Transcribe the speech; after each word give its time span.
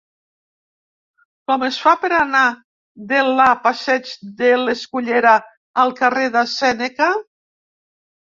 Com 1.49 1.65
es 1.67 1.75
fa 1.81 1.91
per 2.05 2.09
anar 2.19 2.45
de 3.11 3.19
la 3.41 3.45
passeig 3.67 4.09
de 4.39 4.49
l'Escullera 4.61 5.33
al 5.83 5.93
carrer 6.01 6.27
de 6.37 6.43
Sèneca? 6.55 7.11